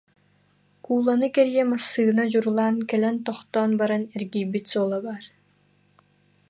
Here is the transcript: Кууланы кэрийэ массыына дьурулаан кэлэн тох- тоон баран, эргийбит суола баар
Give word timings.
Кууланы 0.85 1.27
кэрийэ 1.35 1.63
массыына 1.71 2.23
дьурулаан 2.31 2.75
кэлэн 2.89 3.15
тох- 3.25 3.47
тоон 3.53 3.71
баран, 3.81 4.03
эргийбит 4.15 4.65
суола 4.71 4.99
баар 5.05 5.25